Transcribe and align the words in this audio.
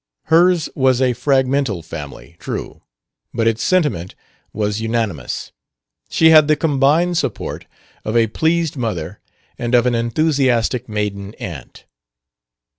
Hers 0.23 0.67
was 0.73 0.99
a 0.99 1.13
fragmental 1.13 1.85
family, 1.85 2.35
true; 2.39 2.81
but 3.35 3.47
its 3.47 3.61
sentiment 3.61 4.15
was 4.51 4.81
unanimous; 4.81 5.51
she 6.09 6.31
had 6.31 6.47
the 6.47 6.55
combined 6.55 7.19
support 7.19 7.67
of 8.03 8.17
a 8.17 8.25
pleased 8.25 8.75
mother 8.75 9.19
and 9.59 9.75
of 9.75 9.85
an 9.85 9.93
enthusiastic 9.93 10.89
maiden 10.89 11.35
aunt. 11.35 11.85